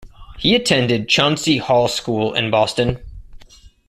He 0.39 0.55
attended 0.55 1.07
Chauncy 1.09 1.59
Hall 1.59 1.87
School 1.87 2.33
in 2.33 2.49
Boston. 2.49 2.97